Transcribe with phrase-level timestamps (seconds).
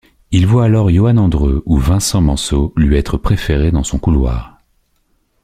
[0.31, 4.57] Il voit alors Yoann Andreu ou Vincent Manceau lui être préférés dans son couloir.